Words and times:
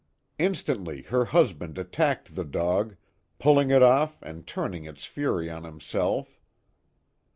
Instantly 0.39 1.03
her 1.03 1.25
husband 1.25 1.77
attacked 1.77 2.33
the 2.35 2.43
dog, 2.43 2.95
pull 3.37 3.59
ing 3.59 3.69
it 3.69 3.83
off 3.83 4.19
and 4.23 4.47
turning 4.47 4.85
its 4.85 5.05
fury 5.05 5.47
on 5.47 5.63
himself. 5.63 6.41